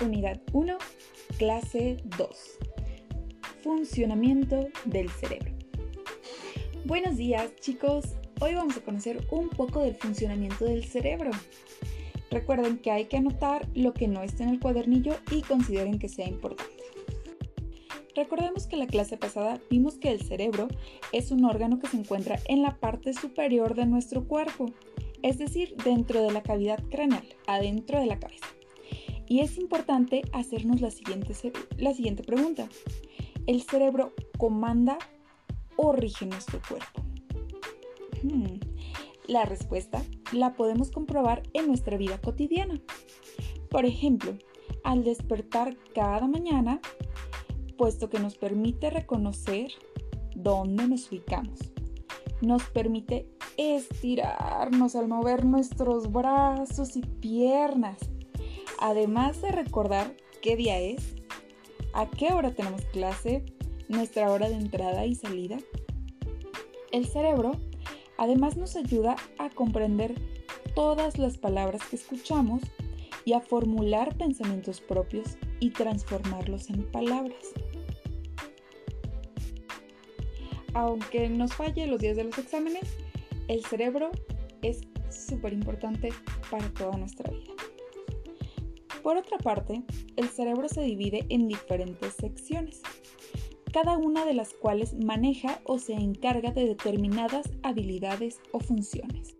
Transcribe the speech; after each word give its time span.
Unidad 0.00 0.40
1, 0.52 0.78
clase 1.38 1.96
2. 2.16 2.28
Funcionamiento 3.64 4.68
del 4.84 5.10
cerebro. 5.10 5.52
Buenos 6.84 7.16
días 7.16 7.54
chicos, 7.56 8.04
hoy 8.40 8.54
vamos 8.54 8.76
a 8.76 8.80
conocer 8.80 9.26
un 9.32 9.48
poco 9.48 9.80
del 9.80 9.96
funcionamiento 9.96 10.66
del 10.66 10.84
cerebro. 10.84 11.32
Recuerden 12.30 12.78
que 12.78 12.92
hay 12.92 13.06
que 13.06 13.16
anotar 13.16 13.66
lo 13.74 13.92
que 13.92 14.06
no 14.06 14.22
está 14.22 14.44
en 14.44 14.50
el 14.50 14.60
cuadernillo 14.60 15.16
y 15.32 15.42
consideren 15.42 15.98
que 15.98 16.08
sea 16.08 16.28
importante. 16.28 16.72
Recordemos 18.14 18.68
que 18.68 18.76
en 18.76 18.80
la 18.80 18.86
clase 18.86 19.16
pasada 19.16 19.60
vimos 19.68 19.96
que 19.96 20.12
el 20.12 20.22
cerebro 20.22 20.68
es 21.10 21.32
un 21.32 21.44
órgano 21.44 21.80
que 21.80 21.88
se 21.88 21.96
encuentra 21.96 22.38
en 22.46 22.62
la 22.62 22.78
parte 22.78 23.14
superior 23.14 23.74
de 23.74 23.86
nuestro 23.86 24.28
cuerpo, 24.28 24.66
es 25.22 25.38
decir, 25.38 25.74
dentro 25.84 26.22
de 26.22 26.30
la 26.30 26.44
cavidad 26.44 26.82
craneal, 26.88 27.26
adentro 27.48 27.98
de 27.98 28.06
la 28.06 28.20
cabeza. 28.20 28.46
Y 29.28 29.40
es 29.40 29.58
importante 29.58 30.22
hacernos 30.32 30.80
la 30.80 30.90
siguiente, 30.90 31.34
la 31.76 31.92
siguiente 31.92 32.22
pregunta. 32.22 32.68
¿El 33.46 33.62
cerebro 33.62 34.14
comanda 34.38 34.98
o 35.76 35.92
rige 35.92 36.24
nuestro 36.24 36.60
cuerpo? 36.66 37.02
Hmm. 38.22 38.58
La 39.26 39.44
respuesta 39.44 40.02
la 40.32 40.54
podemos 40.54 40.90
comprobar 40.90 41.42
en 41.52 41.66
nuestra 41.66 41.98
vida 41.98 42.18
cotidiana. 42.18 42.80
Por 43.70 43.84
ejemplo, 43.84 44.38
al 44.82 45.04
despertar 45.04 45.76
cada 45.94 46.26
mañana, 46.26 46.80
puesto 47.76 48.08
que 48.08 48.20
nos 48.20 48.38
permite 48.38 48.88
reconocer 48.88 49.72
dónde 50.34 50.88
nos 50.88 51.12
ubicamos. 51.12 51.58
Nos 52.40 52.62
permite 52.70 53.28
estirarnos 53.58 54.96
al 54.96 55.08
mover 55.08 55.44
nuestros 55.44 56.10
brazos 56.10 56.96
y 56.96 57.02
piernas 57.02 57.98
además 58.80 59.40
de 59.42 59.52
recordar 59.52 60.16
qué 60.42 60.56
día 60.56 60.78
es, 60.78 61.16
a 61.92 62.08
qué 62.08 62.32
hora 62.32 62.54
tenemos 62.54 62.84
clase, 62.86 63.44
nuestra 63.88 64.30
hora 64.30 64.48
de 64.48 64.56
entrada 64.56 65.06
y 65.06 65.14
salida. 65.14 65.58
El 66.92 67.06
cerebro 67.06 67.52
además 68.16 68.56
nos 68.56 68.76
ayuda 68.76 69.16
a 69.38 69.50
comprender 69.50 70.14
todas 70.74 71.18
las 71.18 71.38
palabras 71.38 71.82
que 71.88 71.96
escuchamos 71.96 72.62
y 73.24 73.32
a 73.32 73.40
formular 73.40 74.16
pensamientos 74.16 74.80
propios 74.80 75.36
y 75.60 75.70
transformarlos 75.70 76.70
en 76.70 76.84
palabras. 76.90 77.52
Aunque 80.74 81.28
nos 81.28 81.54
falle 81.54 81.86
los 81.86 82.00
días 82.00 82.16
de 82.16 82.24
los 82.24 82.38
exámenes, 82.38 82.84
el 83.48 83.64
cerebro 83.64 84.10
es 84.62 84.80
súper 85.10 85.52
importante 85.52 86.10
para 86.50 86.68
toda 86.70 86.96
nuestra 86.96 87.30
vida. 87.30 87.47
Por 89.08 89.16
otra 89.16 89.38
parte, 89.38 89.82
el 90.16 90.28
cerebro 90.28 90.68
se 90.68 90.82
divide 90.82 91.24
en 91.30 91.48
diferentes 91.48 92.12
secciones, 92.12 92.82
cada 93.72 93.96
una 93.96 94.26
de 94.26 94.34
las 94.34 94.52
cuales 94.52 94.92
maneja 95.02 95.62
o 95.64 95.78
se 95.78 95.94
encarga 95.94 96.50
de 96.50 96.66
determinadas 96.66 97.48
habilidades 97.62 98.38
o 98.52 98.60
funciones. 98.60 99.34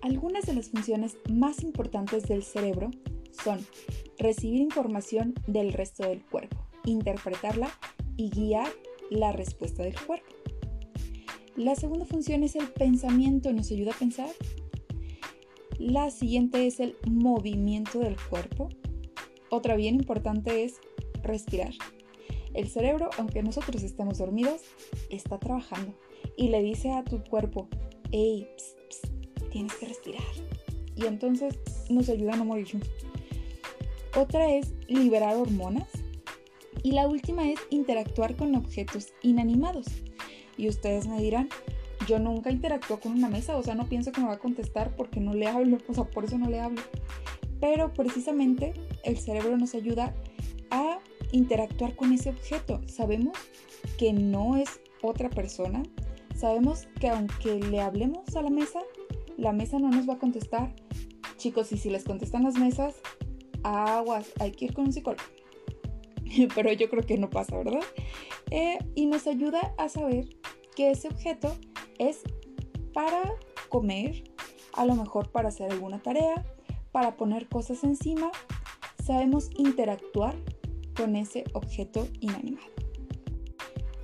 Algunas 0.00 0.46
de 0.46 0.54
las 0.54 0.70
funciones 0.70 1.16
más 1.28 1.64
importantes 1.64 2.28
del 2.28 2.44
cerebro 2.44 2.92
son 3.32 3.58
recibir 4.16 4.60
información 4.60 5.34
del 5.48 5.72
resto 5.72 6.06
del 6.06 6.24
cuerpo, 6.24 6.64
interpretarla 6.84 7.68
y 8.16 8.30
guiar 8.30 8.68
la 9.10 9.32
respuesta 9.32 9.82
del 9.82 10.00
cuerpo. 10.00 10.36
La 11.56 11.74
segunda 11.74 12.06
función 12.06 12.44
es 12.44 12.54
el 12.54 12.68
pensamiento, 12.68 13.52
nos 13.52 13.72
ayuda 13.72 13.90
a 13.90 13.98
pensar. 13.98 14.30
La 15.80 16.12
siguiente 16.12 16.68
es 16.68 16.78
el 16.78 16.94
movimiento 17.08 17.98
del 17.98 18.14
cuerpo. 18.28 18.68
Otra 19.50 19.76
bien 19.76 19.96
importante 19.96 20.64
es 20.64 20.80
respirar. 21.22 21.72
El 22.54 22.68
cerebro, 22.68 23.10
aunque 23.18 23.42
nosotros 23.42 23.82
estemos 23.82 24.18
dormidos, 24.18 24.62
está 25.08 25.38
trabajando 25.38 25.94
y 26.36 26.48
le 26.48 26.62
dice 26.62 26.92
a 26.92 27.04
tu 27.04 27.22
cuerpo, 27.22 27.68
hey, 28.12 28.48
tienes 29.50 29.74
que 29.74 29.86
respirar. 29.86 30.22
Y 30.96 31.06
entonces 31.06 31.58
nos 31.88 32.08
ayuda 32.08 32.34
a 32.34 32.36
no 32.36 32.44
morir. 32.44 32.68
Otra 34.16 34.52
es 34.52 34.72
liberar 34.88 35.36
hormonas. 35.36 35.88
Y 36.82 36.92
la 36.92 37.06
última 37.06 37.48
es 37.48 37.58
interactuar 37.70 38.36
con 38.36 38.54
objetos 38.54 39.12
inanimados. 39.22 39.86
Y 40.56 40.68
ustedes 40.68 41.06
me 41.06 41.20
dirán, 41.20 41.48
yo 42.06 42.18
nunca 42.18 42.50
interactúo 42.50 42.98
con 43.00 43.12
una 43.12 43.28
mesa, 43.28 43.56
o 43.56 43.62
sea, 43.62 43.74
no 43.74 43.86
pienso 43.88 44.12
que 44.12 44.20
me 44.20 44.28
va 44.28 44.34
a 44.34 44.38
contestar 44.38 44.96
porque 44.96 45.20
no 45.20 45.34
le 45.34 45.46
hablo, 45.46 45.78
o 45.88 45.94
sea, 45.94 46.04
por 46.04 46.24
eso 46.24 46.38
no 46.38 46.48
le 46.48 46.60
hablo. 46.60 46.80
Pero 47.60 47.92
precisamente 47.92 48.74
el 49.04 49.18
cerebro 49.18 49.56
nos 49.56 49.74
ayuda 49.74 50.14
a 50.70 50.98
interactuar 51.32 51.94
con 51.96 52.12
ese 52.12 52.30
objeto. 52.30 52.80
Sabemos 52.86 53.36
que 53.98 54.12
no 54.12 54.56
es 54.56 54.80
otra 55.02 55.30
persona. 55.30 55.82
Sabemos 56.34 56.88
que 56.98 57.08
aunque 57.08 57.60
le 57.60 57.80
hablemos 57.80 58.34
a 58.34 58.42
la 58.42 58.50
mesa, 58.50 58.80
la 59.36 59.52
mesa 59.52 59.78
no 59.78 59.90
nos 59.90 60.08
va 60.08 60.14
a 60.14 60.18
contestar. 60.18 60.74
Chicos, 61.36 61.72
y 61.72 61.78
si 61.78 61.90
les 61.90 62.04
contestan 62.04 62.42
las 62.44 62.56
mesas, 62.56 62.96
aguas, 63.62 64.30
hay 64.40 64.52
que 64.52 64.66
ir 64.66 64.74
con 64.74 64.86
un 64.86 64.92
psicólogo. 64.92 65.22
Pero 66.54 66.72
yo 66.72 66.88
creo 66.88 67.04
que 67.04 67.18
no 67.18 67.30
pasa, 67.30 67.56
¿verdad? 67.56 67.80
Eh, 68.50 68.78
y 68.94 69.06
nos 69.06 69.26
ayuda 69.26 69.74
a 69.78 69.88
saber 69.88 70.28
que 70.76 70.90
ese 70.90 71.08
objeto 71.08 71.56
es 71.98 72.22
para 72.92 73.22
comer, 73.68 74.24
a 74.72 74.84
lo 74.84 74.94
mejor 74.94 75.30
para 75.30 75.48
hacer 75.48 75.70
alguna 75.70 76.00
tarea, 76.00 76.44
para 76.92 77.16
poner 77.16 77.48
cosas 77.48 77.84
encima 77.84 78.30
sabemos 79.04 79.50
interactuar 79.56 80.36
con 80.96 81.16
ese 81.16 81.44
objeto 81.52 82.06
inanimado. 82.20 82.70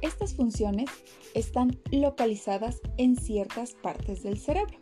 Estas 0.02 0.34
funciones 0.34 0.88
están 1.34 1.78
localizadas 1.91 2.80
en 2.97 3.16
ciertas 3.16 3.74
partes 3.74 4.22
del 4.22 4.38
cerebro. 4.38 4.76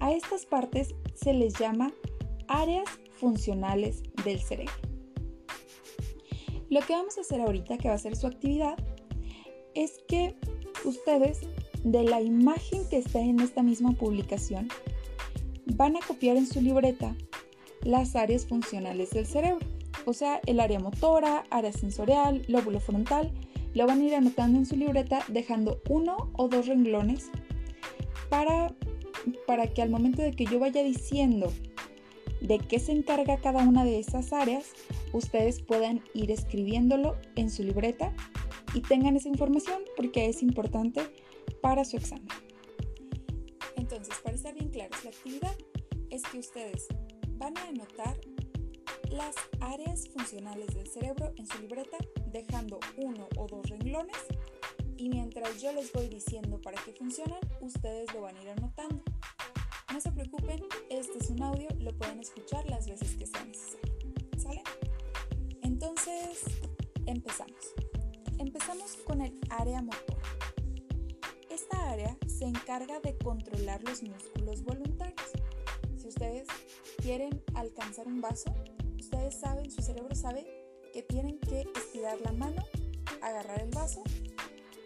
A 0.00 0.12
estas 0.12 0.46
partes 0.46 0.94
se 1.14 1.32
les 1.32 1.54
llama 1.58 1.92
áreas 2.48 2.88
funcionales 3.12 4.02
del 4.24 4.40
cerebro. 4.40 4.74
Lo 6.68 6.80
que 6.80 6.94
vamos 6.94 7.16
a 7.16 7.20
hacer 7.20 7.40
ahorita, 7.40 7.78
que 7.78 7.88
va 7.88 7.94
a 7.94 7.98
ser 7.98 8.16
su 8.16 8.26
actividad, 8.26 8.76
es 9.74 10.00
que 10.08 10.34
ustedes 10.84 11.40
de 11.84 12.02
la 12.02 12.20
imagen 12.20 12.88
que 12.88 12.98
está 12.98 13.20
en 13.20 13.40
esta 13.40 13.62
misma 13.62 13.92
publicación 13.92 14.68
van 15.66 15.96
a 15.96 16.00
copiar 16.06 16.36
en 16.36 16.46
su 16.46 16.60
libreta 16.60 17.14
las 17.82 18.16
áreas 18.16 18.46
funcionales 18.46 19.10
del 19.10 19.26
cerebro, 19.26 19.66
o 20.04 20.12
sea, 20.12 20.40
el 20.46 20.60
área 20.60 20.78
motora, 20.78 21.44
área 21.50 21.72
sensorial, 21.72 22.42
lóbulo 22.48 22.80
frontal, 22.80 23.32
lo 23.74 23.86
van 23.86 24.00
a 24.00 24.04
ir 24.04 24.14
anotando 24.14 24.58
en 24.58 24.66
su 24.66 24.76
libreta 24.76 25.24
dejando 25.28 25.80
uno 25.88 26.30
o 26.34 26.48
dos 26.48 26.66
renglones 26.66 27.30
para, 28.30 28.74
para 29.46 29.66
que 29.66 29.82
al 29.82 29.90
momento 29.90 30.22
de 30.22 30.32
que 30.32 30.46
yo 30.46 30.58
vaya 30.58 30.82
diciendo 30.82 31.52
de 32.40 32.58
qué 32.58 32.78
se 32.78 32.92
encarga 32.92 33.38
cada 33.38 33.62
una 33.64 33.84
de 33.84 33.98
esas 33.98 34.32
áreas, 34.32 34.70
ustedes 35.12 35.60
puedan 35.60 36.00
ir 36.14 36.30
escribiéndolo 36.30 37.16
en 37.34 37.50
su 37.50 37.62
libreta 37.64 38.12
y 38.74 38.80
tengan 38.80 39.16
esa 39.16 39.28
información 39.28 39.82
porque 39.96 40.26
es 40.26 40.42
importante 40.42 41.02
para 41.60 41.84
su 41.84 41.96
examen. 41.96 42.45
Entonces, 43.96 44.22
para 44.22 44.36
estar 44.36 44.52
bien 44.52 44.68
claros, 44.68 45.04
la 45.04 45.10
actividad 45.10 45.56
es 46.10 46.22
que 46.24 46.38
ustedes 46.38 46.86
van 47.38 47.56
a 47.56 47.68
anotar 47.68 48.20
las 49.10 49.34
áreas 49.60 50.06
funcionales 50.10 50.66
del 50.74 50.86
cerebro 50.86 51.32
en 51.38 51.46
su 51.46 51.58
libreta, 51.60 51.96
dejando 52.26 52.78
uno 52.98 53.26
o 53.38 53.46
dos 53.46 53.66
renglones 53.70 54.18
y 54.98 55.08
mientras 55.08 55.62
yo 55.62 55.72
les 55.72 55.90
voy 55.92 56.08
diciendo 56.08 56.60
para 56.60 56.78
qué 56.84 56.92
funcionan, 56.92 57.40
ustedes 57.62 58.12
lo 58.12 58.20
van 58.20 58.36
a 58.36 58.42
ir 58.42 58.50
anotando. 58.50 59.02
No 59.90 59.98
se 59.98 60.12
preocupen, 60.12 60.62
este 60.90 61.16
es 61.18 61.30
un 61.30 61.42
audio, 61.42 61.68
lo 61.78 61.96
pueden 61.96 62.20
escuchar 62.20 62.68
las 62.68 62.86
veces 62.86 63.16
que 63.16 63.26
sea 63.26 63.46
necesario. 63.46 63.94
¿Sale? 64.36 64.62
Entonces, 65.62 66.44
empezamos. 67.06 67.72
Empezamos 68.38 68.92
con 69.06 69.22
el 69.22 69.40
área 69.48 69.80
motora. 69.80 70.20
Esta 71.48 71.90
área 71.90 72.18
se 72.36 72.44
encarga 72.44 73.00
de 73.00 73.16
controlar 73.16 73.82
los 73.84 74.02
músculos 74.02 74.62
voluntarios. 74.62 75.30
Si 75.96 76.08
ustedes 76.08 76.46
quieren 77.00 77.42
alcanzar 77.54 78.06
un 78.06 78.20
vaso, 78.20 78.54
ustedes 78.98 79.40
saben, 79.40 79.70
su 79.70 79.80
cerebro 79.80 80.14
sabe 80.14 80.46
que 80.92 81.02
tienen 81.02 81.38
que 81.38 81.66
estirar 81.74 82.20
la 82.20 82.32
mano, 82.32 82.62
agarrar 83.22 83.62
el 83.62 83.70
vaso 83.70 84.02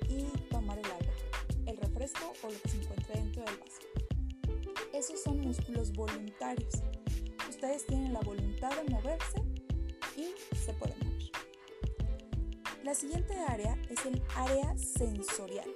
y 0.09 0.27
tomar 0.49 0.79
el 0.79 0.85
agua, 0.85 1.15
el 1.67 1.77
refresco 1.77 2.33
o 2.45 2.51
lo 2.51 2.61
que 2.61 2.69
se 2.69 2.77
encuentre 2.83 3.15
dentro 3.17 3.43
del 3.43 3.57
vaso. 3.59 3.81
Esos 4.93 5.21
son 5.21 5.41
músculos 5.41 5.93
voluntarios. 5.93 6.75
Ustedes 7.49 7.85
tienen 7.87 8.13
la 8.13 8.21
voluntad 8.21 8.71
de 8.81 8.91
moverse 8.91 9.43
y 10.17 10.35
se 10.57 10.73
pueden 10.75 10.99
mover. 11.01 11.31
La 12.85 12.95
siguiente 12.95 13.35
área 13.41 13.77
es 13.89 14.07
el 14.07 14.23
área 14.37 14.77
sensorial. 14.79 15.69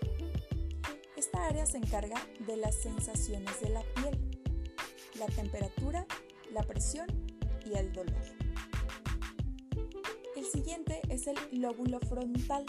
Área 1.45 1.67
se 1.67 1.77
encarga 1.77 2.17
de 2.47 2.57
las 2.57 2.75
sensaciones 2.75 3.61
de 3.61 3.69
la 3.69 3.83
piel, 3.95 4.19
la 5.19 5.27
temperatura 5.27 6.07
la 6.55 6.63
presión 6.63 7.07
y 7.67 7.77
el 7.77 7.93
dolor. 7.93 8.23
El 10.37 10.45
siguiente 10.45 11.03
es 11.09 11.27
el 11.27 11.37
lóbulo 11.53 11.99
frontal. 12.01 12.65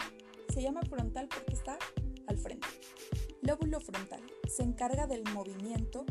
Se 0.52 0.60
llama 0.60 0.82
frontal 0.82 1.28
porque 1.28 1.54
está 1.54 1.78
al 2.26 2.36
frente. 2.36 2.66
Lóbulo 3.42 3.80
frontal 3.80 4.20
se 4.48 4.64
encarga 4.64 5.06
del 5.06 5.22
movimiento, 5.32 6.04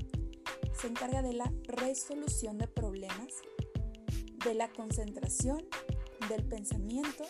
se 0.74 0.88
encarga 0.88 1.22
de 1.22 1.34
la 1.34 1.52
resolución 1.68 2.58
de 2.58 2.68
problemas, 2.68 3.34
de 4.46 4.54
la 4.54 4.70
concentración, 4.70 5.66
del 6.30 6.44
pensamiento, 6.46 7.26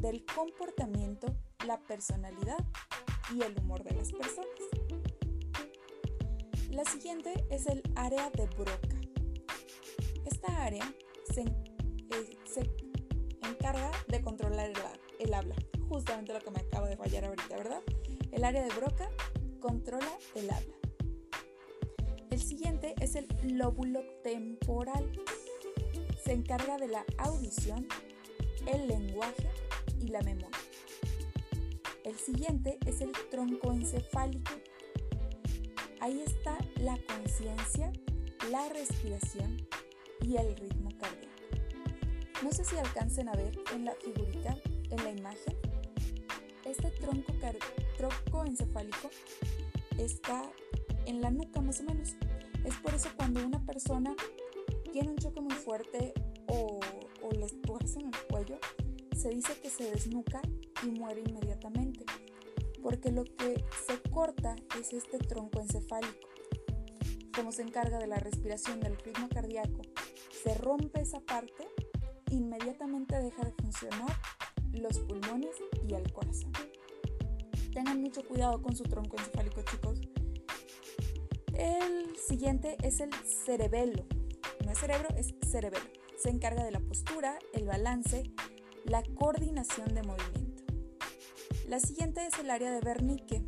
del 0.00 0.24
comportamiento, 0.24 1.34
la 1.66 1.78
personalidad 1.80 2.64
y 3.34 3.42
el 3.42 3.58
humor 3.58 3.82
de 3.84 3.94
las 3.94 4.12
personas. 4.12 4.48
La 6.70 6.84
siguiente 6.84 7.44
es 7.50 7.66
el 7.66 7.82
área 7.96 8.30
de 8.30 8.46
Broca. 8.46 9.00
Esta 10.24 10.64
área 10.64 10.94
se, 11.34 11.42
eh, 11.42 12.38
encarga 13.42 13.90
de 14.08 14.22
controlar 14.22 14.70
el, 15.18 15.34
habla, 15.34 15.56
justamente 15.88 16.32
lo 16.32 16.40
que 16.40 16.50
me 16.50 16.60
acaba 16.60 16.88
de 16.88 16.96
fallar 16.96 17.24
ahorita, 17.24 17.56
¿verdad? 17.56 17.82
El 18.30 18.44
área 18.44 18.62
de 18.62 18.74
Broca 18.74 19.10
controla 19.60 20.12
el 20.34 20.50
habla. 20.50 20.74
El 22.30 22.40
siguiente 22.40 22.94
es 23.00 23.16
el 23.16 23.26
lóbulo 23.42 24.02
temporal. 24.22 25.10
Se 26.24 26.32
encarga 26.32 26.78
de 26.78 26.88
la 26.88 27.04
audición, 27.18 27.88
el 28.66 28.86
lenguaje 28.86 29.50
y 30.00 30.08
la 30.08 30.22
memoria. 30.22 30.57
El 32.08 32.18
siguiente 32.18 32.78
es 32.86 33.02
el 33.02 33.12
tronco 33.30 33.70
encefálico. 33.70 34.52
Ahí 36.00 36.22
está 36.26 36.56
la 36.76 36.96
conciencia, 37.06 37.92
la 38.50 38.66
respiración 38.70 39.58
y 40.22 40.36
el 40.36 40.56
ritmo 40.56 40.88
cardíaco. 40.98 41.28
No 42.42 42.50
sé 42.50 42.64
si 42.64 42.78
alcancen 42.78 43.28
a 43.28 43.34
ver 43.34 43.60
en 43.74 43.84
la 43.84 43.92
figurita, 43.92 44.56
en 44.88 45.04
la 45.04 45.10
imagen, 45.10 45.54
este 46.64 46.90
tronco, 46.92 47.30
tronco 47.98 48.44
encefálico 48.46 49.10
está 49.98 50.50
en 51.04 51.20
la 51.20 51.30
nuca 51.30 51.60
más 51.60 51.80
o 51.80 51.82
menos. 51.82 52.14
Es 52.64 52.74
por 52.76 52.94
eso 52.94 53.10
cuando 53.18 53.44
una 53.46 53.62
persona 53.66 54.16
tiene 54.94 55.10
un 55.10 55.18
choque 55.18 55.42
muy 55.42 55.54
fuerte 55.54 56.14
o, 56.46 56.80
o 57.20 57.32
les 57.32 57.60
tuerce 57.60 58.00
en 58.00 58.06
el 58.06 58.26
cuello, 58.30 58.58
se 59.14 59.28
dice 59.28 59.52
que 59.60 59.68
se 59.68 59.90
desnuca 59.90 60.40
y 60.84 60.90
muere 60.90 61.22
inmediatamente, 61.26 61.87
porque 62.88 63.12
lo 63.12 63.24
que 63.24 63.62
se 63.86 64.00
corta 64.10 64.56
es 64.80 64.94
este 64.94 65.18
tronco 65.18 65.60
encefálico. 65.60 66.26
Como 67.34 67.52
se 67.52 67.60
encarga 67.60 67.98
de 67.98 68.06
la 68.06 68.16
respiración 68.16 68.80
del 68.80 68.96
ritmo 68.96 69.28
cardíaco, 69.28 69.82
se 70.42 70.54
rompe 70.54 71.02
esa 71.02 71.20
parte, 71.20 71.68
inmediatamente 72.30 73.20
deja 73.20 73.44
de 73.44 73.52
funcionar 73.52 74.10
los 74.72 75.00
pulmones 75.00 75.54
y 75.86 75.92
el 75.92 76.10
corazón. 76.14 76.50
Tengan 77.74 78.00
mucho 78.00 78.26
cuidado 78.26 78.62
con 78.62 78.74
su 78.74 78.84
tronco 78.84 79.18
encefálico, 79.18 79.60
chicos. 79.70 80.00
El 81.58 82.16
siguiente 82.16 82.78
es 82.82 83.00
el 83.00 83.12
cerebelo. 83.44 84.06
No 84.64 84.72
es 84.72 84.78
cerebro, 84.78 85.08
es 85.14 85.34
cerebelo. 85.46 85.84
Se 86.16 86.30
encarga 86.30 86.64
de 86.64 86.70
la 86.70 86.80
postura, 86.80 87.38
el 87.52 87.66
balance, 87.66 88.32
la 88.86 89.02
coordinación 89.14 89.94
de 89.94 90.02
movimiento. 90.04 90.47
La 91.68 91.80
siguiente 91.80 92.26
es 92.26 92.38
el 92.38 92.50
área 92.50 92.72
de 92.72 92.78
Wernicke 92.78 93.42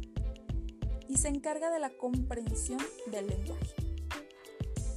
y 1.08 1.16
se 1.16 1.28
encarga 1.28 1.70
de 1.70 1.80
la 1.80 1.88
comprensión 1.88 2.78
del 3.06 3.28
lenguaje. 3.28 3.74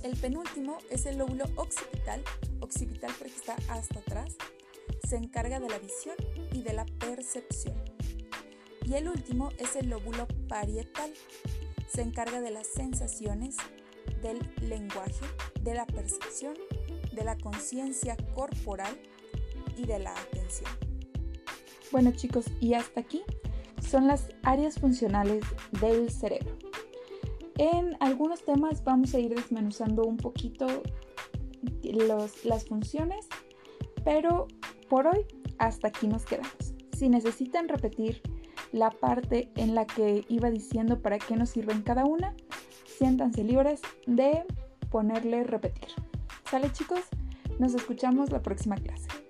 El 0.03 0.17
penúltimo 0.17 0.77
es 0.89 1.05
el 1.05 1.19
lóbulo 1.19 1.45
occipital, 1.55 2.21
occipital 2.59 3.13
porque 3.17 3.33
está 3.33 3.55
hasta 3.69 3.99
atrás, 3.99 4.35
se 5.07 5.15
encarga 5.15 5.61
de 5.61 5.69
la 5.69 5.79
visión 5.79 6.17
y 6.51 6.63
de 6.63 6.73
la 6.73 6.85
percepción. 6.85 7.81
Y 8.85 8.95
el 8.95 9.07
último 9.07 9.51
es 9.57 9.77
el 9.77 9.89
lóbulo 9.89 10.27
parietal, 10.49 11.13
se 11.87 12.01
encarga 12.01 12.41
de 12.41 12.51
las 12.51 12.67
sensaciones, 12.67 13.55
del 14.21 14.39
lenguaje, 14.59 15.25
de 15.61 15.75
la 15.75 15.85
percepción, 15.85 16.55
de 17.13 17.23
la 17.23 17.37
conciencia 17.37 18.17
corporal 18.35 19.01
y 19.77 19.85
de 19.85 19.99
la 19.99 20.11
atención. 20.11 20.92
Bueno 21.93 22.11
chicos, 22.11 22.45
y 22.59 22.73
hasta 22.73 23.01
aquí 23.01 23.21
son 23.79 24.07
las 24.07 24.27
áreas 24.41 24.79
funcionales 24.79 25.43
del 25.79 26.09
cerebro. 26.09 26.57
En 27.59 27.95
algunos 27.99 28.43
temas 28.43 28.83
vamos 28.83 29.13
a 29.13 29.19
ir 29.19 29.35
desmenuzando 29.35 30.01
un 30.01 30.17
poquito 30.17 30.65
las 31.83 32.65
funciones, 32.65 33.27
pero 34.03 34.47
por 34.89 35.05
hoy 35.05 35.27
hasta 35.59 35.89
aquí 35.89 36.07
nos 36.07 36.25
quedamos. 36.25 36.73
Si 36.97 37.09
necesitan 37.09 37.69
repetir 37.69 38.23
la 38.71 38.89
parte 38.89 39.51
en 39.55 39.75
la 39.75 39.85
que 39.85 40.25
iba 40.29 40.49
diciendo 40.49 40.99
para 40.99 41.19
qué 41.19 41.35
nos 41.35 41.51
sirven 41.51 41.83
cada 41.83 42.05
una, 42.05 42.35
siéntanse 42.87 43.43
libres 43.43 43.81
de 44.07 44.43
ponerle 44.89 45.43
repetir. 45.43 45.89
¿Sale 46.49 46.71
chicos? 46.71 47.01
Nos 47.59 47.75
escuchamos 47.75 48.31
la 48.31 48.41
próxima 48.41 48.77
clase. 48.77 49.22